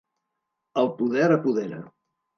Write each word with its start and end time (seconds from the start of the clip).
El 0.83 0.89
poder 1.03 1.29
apodera. 1.37 1.83